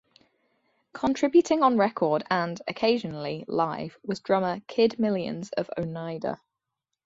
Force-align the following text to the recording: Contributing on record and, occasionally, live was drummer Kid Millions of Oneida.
Contributing 0.93 1.61
on 1.61 1.77
record 1.77 2.23
and, 2.31 2.59
occasionally, 2.67 3.45
live 3.47 3.99
was 4.03 4.19
drummer 4.19 4.61
Kid 4.65 4.97
Millions 4.97 5.51
of 5.51 5.69
Oneida. 5.77 6.41